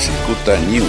Cicuta 0.00 0.58
News. 0.60 0.88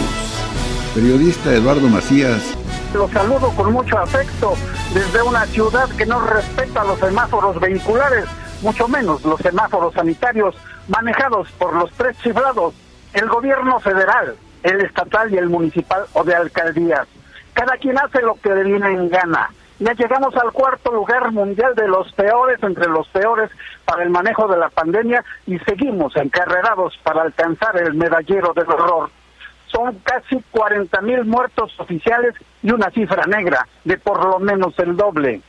Periodista 0.95 1.51
Eduardo 1.51 1.89
Macías. 1.89 2.55
Los 2.93 3.11
saludo 3.11 3.49
con 3.57 3.73
mucho 3.73 3.97
afecto 3.97 4.53
desde 4.93 5.21
una 5.21 5.45
ciudad 5.47 5.89
que 5.97 6.05
no 6.05 6.21
respeta 6.21 6.85
los 6.85 6.97
semáforos 6.97 7.59
vehiculares, 7.59 8.23
mucho 8.61 8.87
menos 8.87 9.21
los 9.25 9.37
semáforos 9.41 9.93
sanitarios 9.93 10.55
manejados 10.87 11.49
por 11.57 11.75
los 11.75 11.91
tres 11.91 12.17
chiflados, 12.23 12.73
el 13.11 13.27
gobierno 13.27 13.81
federal, 13.81 14.37
el 14.63 14.79
estatal 14.79 15.33
y 15.33 15.37
el 15.37 15.49
municipal 15.49 16.05
o 16.13 16.23
de 16.23 16.33
alcaldías. 16.33 17.05
Cada 17.51 17.75
quien 17.77 17.97
hace 17.99 18.21
lo 18.21 18.35
que 18.35 18.55
le 18.55 18.63
viene 18.63 18.93
en 18.93 19.09
gana. 19.09 19.49
Ya 19.81 19.93
llegamos 19.93 20.35
al 20.37 20.51
cuarto 20.51 20.91
lugar 20.91 21.31
mundial 21.31 21.73
de 21.73 21.87
los 21.87 22.11
peores 22.13 22.61
entre 22.61 22.87
los 22.87 23.07
peores 23.07 23.49
para 23.83 24.03
el 24.03 24.11
manejo 24.11 24.47
de 24.47 24.55
la 24.55 24.69
pandemia 24.69 25.25
y 25.47 25.57
seguimos 25.57 26.15
encarrerados 26.17 26.99
para 27.01 27.23
alcanzar 27.23 27.75
el 27.77 27.95
medallero 27.95 28.53
del 28.53 28.69
horror. 28.69 29.09
Son 29.65 29.97
casi 30.03 30.39
40 30.51 31.01
mil 31.01 31.25
muertos 31.25 31.73
oficiales 31.79 32.35
y 32.61 32.69
una 32.69 32.91
cifra 32.91 33.25
negra 33.25 33.67
de 33.83 33.97
por 33.97 34.23
lo 34.23 34.37
menos 34.37 34.77
el 34.77 34.95
doble. 34.95 35.41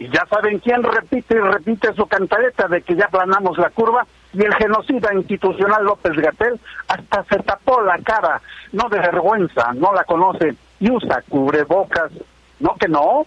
Y 0.00 0.08
ya 0.08 0.26
saben 0.28 0.58
quién 0.58 0.82
repite 0.82 1.36
y 1.36 1.38
repite 1.38 1.94
su 1.94 2.08
cantareta 2.08 2.66
de 2.66 2.82
que 2.82 2.96
ya 2.96 3.06
planamos 3.06 3.58
la 3.58 3.70
curva 3.70 4.04
y 4.32 4.42
el 4.42 4.54
genocida 4.56 5.14
institucional 5.14 5.84
López 5.84 6.14
Gatel 6.14 6.58
hasta 6.88 7.22
se 7.30 7.38
tapó 7.44 7.80
la 7.80 7.98
cara, 7.98 8.42
no 8.72 8.88
de 8.88 8.98
vergüenza, 8.98 9.72
no 9.74 9.92
la 9.92 10.02
conoce 10.02 10.56
y 10.80 10.90
usa 10.90 11.22
cubrebocas. 11.28 12.10
No 12.58 12.76
que 12.76 12.86
no, 12.86 13.26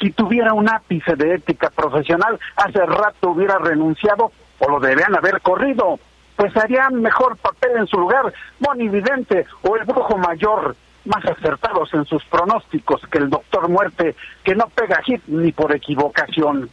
si 0.00 0.10
tuviera 0.12 0.54
un 0.54 0.68
ápice 0.68 1.14
de 1.14 1.34
ética 1.34 1.70
profesional, 1.70 2.38
hace 2.56 2.84
rato 2.86 3.30
hubiera 3.30 3.58
renunciado 3.58 4.32
o 4.58 4.68
lo 4.68 4.80
deberían 4.80 5.14
haber 5.14 5.40
corrido, 5.42 5.98
pues 6.36 6.56
harían 6.56 7.02
mejor 7.02 7.36
papel 7.36 7.72
en 7.76 7.86
su 7.86 7.98
lugar 7.98 8.32
Vidente 8.76 9.46
o 9.62 9.76
el 9.76 9.84
brujo 9.84 10.16
mayor, 10.16 10.74
más 11.04 11.24
acertados 11.24 11.92
en 11.94 12.04
sus 12.06 12.24
pronósticos 12.24 13.00
que 13.10 13.18
el 13.18 13.30
doctor 13.30 13.68
muerte, 13.68 14.16
que 14.42 14.54
no 14.54 14.66
pega 14.68 15.02
hit 15.02 15.22
ni 15.26 15.52
por 15.52 15.74
equivocación. 15.74 16.70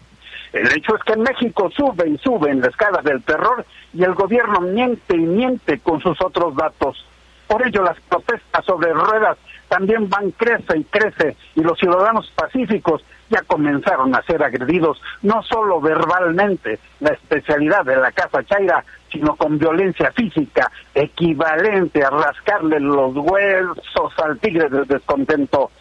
El 0.54 0.72
hecho 0.72 0.96
es 0.96 1.04
que 1.04 1.14
en 1.14 1.22
México 1.22 1.70
sube 1.76 2.10
y 2.10 2.18
sube 2.18 2.50
en 2.50 2.62
la 2.62 2.68
escala 2.68 3.02
del 3.02 3.22
terror 3.24 3.66
y 3.94 4.04
el 4.04 4.14
gobierno 4.14 4.62
miente 4.62 5.16
y 5.16 5.26
miente 5.26 5.80
con 5.80 6.02
sus 6.02 6.20
otros 6.22 6.56
datos. 6.56 7.06
Por 7.48 7.66
ello 7.66 7.84
las 7.84 8.00
protestas 8.02 8.66
sobre 8.66 8.94
ruedas 8.94 9.38
también 9.70 10.10
van 10.10 10.32
crece 10.32 10.78
y 10.78 10.84
crece 10.86 11.36
y 11.56 11.62
los 11.62 11.78
ciudadanos 11.78 12.32
pacíficos 12.36 13.04
ya 13.30 13.42
comenzaron 13.42 14.16
a 14.16 14.22
ser 14.24 14.42
agredidos, 14.42 15.02
no 15.22 15.44
solo 15.44 15.82
verbalmente, 15.82 16.80
la 17.00 17.10
especialidad 17.10 17.84
de 17.84 17.98
la 17.98 18.12
Casa 18.12 18.44
Chaira, 18.44 18.84
sino 19.12 19.36
con 19.36 19.58
violencia 19.58 20.12
física, 20.12 20.72
equivalente 20.96 22.04
a 22.04 22.10
rascarle 22.10 22.80
los 22.80 23.16
huesos 23.16 24.20
al 24.24 24.40
tigre 24.40 24.70
del 24.70 24.86
descontento. 24.86 25.72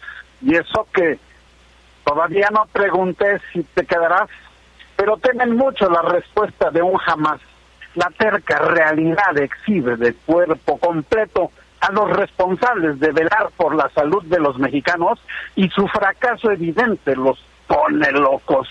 Y 0.41 0.55
eso 0.55 0.87
que 0.93 1.19
todavía 2.03 2.49
no 2.51 2.65
pregunté 2.71 3.39
si 3.53 3.63
te 3.63 3.85
quedarás, 3.85 4.29
pero 4.95 5.17
temen 5.17 5.55
mucho 5.55 5.89
la 5.89 6.01
respuesta 6.01 6.69
de 6.71 6.81
un 6.81 6.97
jamás. 6.97 7.39
La 7.95 8.09
terca 8.17 8.59
realidad 8.59 9.37
exhibe 9.37 9.95
de 9.97 10.13
cuerpo 10.13 10.77
completo 10.77 11.51
a 11.79 11.91
los 11.91 12.09
responsables 12.15 12.99
de 12.99 13.11
velar 13.11 13.49
por 13.55 13.75
la 13.75 13.89
salud 13.89 14.23
de 14.25 14.39
los 14.39 14.57
mexicanos 14.57 15.19
y 15.55 15.69
su 15.69 15.87
fracaso 15.87 16.51
evidente 16.51 17.15
los 17.15 17.43
pone 17.67 18.11
locos. 18.11 18.67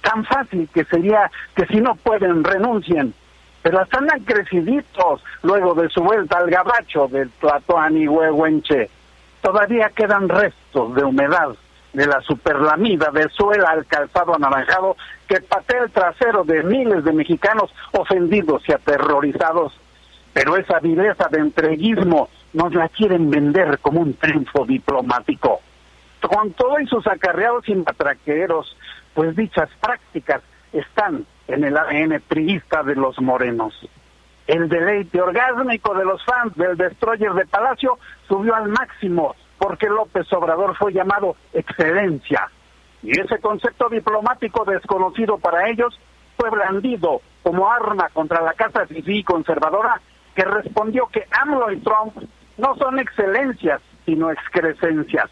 Tan 0.00 0.24
fácil 0.24 0.68
que 0.72 0.84
sería 0.84 1.30
que 1.54 1.66
si 1.66 1.80
no 1.80 1.94
pueden 1.94 2.42
renuncien, 2.42 3.14
pero 3.62 3.82
están 3.82 4.08
creciditos 4.24 5.22
luego 5.42 5.74
de 5.74 5.88
su 5.88 6.02
vuelta 6.02 6.38
al 6.38 6.50
gabacho 6.50 7.06
del 7.08 7.30
Tlatoani 7.30 8.08
Huehuenche. 8.08 8.90
Todavía 9.40 9.90
quedan 9.90 10.28
restos 10.28 10.94
de 10.94 11.04
humedad 11.04 11.54
de 11.92 12.06
la 12.06 12.20
superlamida 12.22 13.10
de 13.12 13.28
suela 13.28 13.70
al 13.70 13.86
calzado 13.86 14.34
anaranjado 14.34 14.96
que 15.28 15.40
patea 15.40 15.84
el 15.84 15.90
trasero 15.90 16.44
de 16.44 16.62
miles 16.62 17.04
de 17.04 17.12
mexicanos 17.12 17.70
ofendidos 17.92 18.62
y 18.68 18.72
aterrorizados 18.72 19.72
pero 20.32 20.56
esa 20.56 20.78
vileza 20.80 21.28
de 21.30 21.40
entreguismo 21.40 22.28
nos 22.52 22.74
la 22.74 22.88
quieren 22.88 23.30
vender 23.30 23.78
como 23.80 24.00
un 24.00 24.14
triunfo 24.14 24.64
diplomático. 24.64 25.60
Con 26.20 26.52
todo 26.52 26.78
y 26.80 26.86
sus 26.86 27.06
acarreados 27.06 27.68
y 27.68 27.74
matraqueros, 27.74 28.76
pues 29.14 29.34
dichas 29.36 29.68
prácticas 29.80 30.42
están 30.72 31.26
en 31.48 31.64
el 31.64 31.76
ADN 31.76 32.22
priista 32.26 32.82
de 32.82 32.94
los 32.94 33.20
morenos. 33.20 33.74
El 34.46 34.68
deleite 34.68 35.20
orgásmico 35.20 35.94
de 35.94 36.04
los 36.04 36.24
fans 36.24 36.54
del 36.56 36.76
destroyer 36.76 37.32
de 37.34 37.46
Palacio 37.46 37.98
subió 38.28 38.54
al 38.54 38.68
máximo 38.68 39.36
porque 39.62 39.88
López 39.88 40.26
Obrador 40.32 40.76
fue 40.76 40.92
llamado 40.92 41.36
excelencia. 41.52 42.50
Y 43.00 43.12
ese 43.12 43.38
concepto 43.38 43.88
diplomático 43.88 44.64
desconocido 44.64 45.38
para 45.38 45.68
ellos 45.68 45.96
fue 46.36 46.50
blandido 46.50 47.20
como 47.44 47.70
arma 47.70 48.08
contra 48.08 48.42
la 48.42 48.54
casa 48.54 48.86
civil 48.86 49.24
conservadora 49.24 50.00
que 50.34 50.44
respondió 50.44 51.06
que 51.06 51.28
AMLO 51.30 51.70
y 51.70 51.76
Trump 51.78 52.16
no 52.58 52.74
son 52.74 52.98
excelencias, 52.98 53.80
sino 54.04 54.32
excrescencias. 54.32 55.30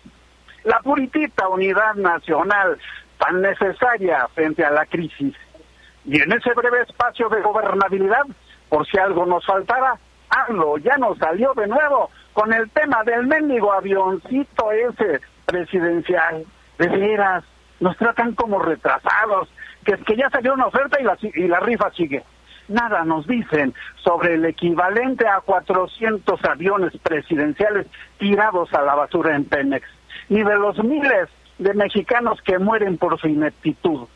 La 0.63 0.79
puritita 0.79 1.49
unidad 1.49 1.97
nacional 1.97 2.79
tan 3.19 3.43
necesaria 3.43 4.29
frente 4.29 4.65
a 4.65 4.71
la 4.71 4.87
crisis. 4.87 5.35
Y 6.05 6.23
en 6.23 6.33
ese 6.33 6.55
breve 6.55 6.83
espacio 6.83 7.29
de 7.31 7.43
gobernabilidad, 7.43 8.23
por 8.69 8.87
si 8.87 8.97
algo 8.97 9.27
nos 9.27 9.45
faltara, 9.45 9.99
AMLO 10.29 10.79
ya 10.79 10.97
nos 10.99 11.19
salió 11.19 11.53
de 11.55 11.67
nuevo 11.67 12.11
con 12.41 12.55
el 12.55 12.71
tema 12.71 13.05
del 13.05 13.27
mendigo 13.27 13.71
avioncito 13.71 14.73
ese 14.73 15.21
presidencial. 15.45 16.47
De 16.79 16.89
veras, 16.89 17.45
nos 17.81 17.95
tratan 17.99 18.35
como 18.35 18.59
retrasados, 18.59 19.51
que 19.85 19.93
es 19.93 20.01
que 20.05 20.17
ya 20.17 20.31
salió 20.31 20.55
una 20.55 20.69
oferta 20.69 20.99
y 20.99 21.05
la, 21.05 21.19
y 21.21 21.49
la 21.49 21.61
rifa 21.61 21.91
sigue 21.91 22.25
nada 22.69 23.05
nos 23.05 23.27
dicen 23.27 23.75
sobre 23.97 24.35
el 24.35 24.45
equivalente 24.45 25.27
a 25.27 25.41
400 25.41 26.43
aviones 26.45 26.93
presidenciales 27.03 27.89
tirados 28.17 28.73
a 28.73 28.83
la 28.83 28.95
basura 28.95 29.35
en 29.35 29.45
Pemex, 29.45 29.85
ni 30.29 30.45
de 30.45 30.57
los 30.57 30.79
miles 30.85 31.29
de 31.59 31.75
mexicanos 31.75 32.41
que 32.43 32.61
mueren 32.61 32.97
por 32.97 33.21
su 33.21 33.27
ineptitud. 33.27 34.07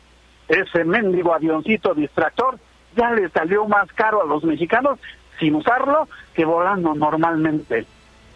Ese 0.47 0.85
mendigo 0.85 1.33
avioncito 1.33 1.93
distractor 1.93 2.57
ya 2.95 3.11
le 3.11 3.27
salió 3.29 3.65
más 3.65 3.91
caro 3.91 4.23
a 4.23 4.25
los 4.25 4.45
mexicanos 4.45 4.99
sin 5.37 5.55
usarlo 5.55 6.07
que 6.33 6.45
volando 6.45 6.95
normalmente. 6.95 7.85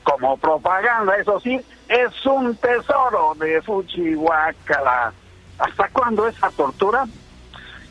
Como 0.10 0.38
propaganda, 0.38 1.16
eso 1.18 1.40
sí, 1.40 1.60
es 1.88 2.26
un 2.26 2.56
tesoro 2.56 3.36
de 3.40 3.62
Fuchihuacala. 3.62 5.14
¿Hasta 5.60 5.90
cuándo 5.90 6.28
esa 6.28 6.50
tortura? 6.52 7.06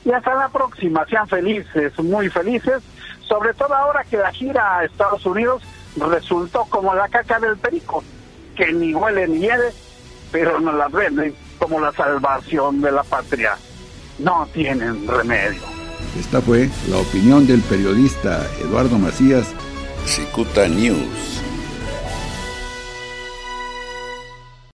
Y 0.04 0.10
hasta 0.10 0.34
la 0.34 0.48
próxima, 0.48 1.04
sean 1.06 1.28
felices, 1.28 1.96
muy 1.98 2.28
felices, 2.28 2.82
sobre 3.28 3.54
todo 3.54 3.74
ahora 3.74 4.04
que 4.04 4.16
la 4.16 4.32
gira 4.32 4.78
a 4.78 4.84
Estados 4.84 5.24
Unidos 5.26 5.62
resultó 5.96 6.64
como 6.64 6.94
la 6.94 7.08
caca 7.08 7.38
del 7.38 7.56
perico, 7.56 8.02
que 8.56 8.72
ni 8.72 8.94
huele 8.94 9.28
ni 9.28 9.40
hiede, 9.40 9.72
pero 10.32 10.58
nos 10.58 10.74
la 10.74 10.88
venden 10.88 11.34
como 11.58 11.78
la 11.78 11.92
salvación 11.92 12.80
de 12.80 12.92
la 12.92 13.02
patria. 13.02 13.56
No 14.18 14.48
tienen 14.52 15.06
remedio. 15.06 15.62
Esta 16.18 16.40
fue 16.40 16.68
la 16.88 16.96
opinión 16.96 17.46
del 17.46 17.60
periodista 17.62 18.44
Eduardo 18.60 18.98
Macías. 18.98 19.54
Cicuta 20.06 20.66
News. 20.66 21.47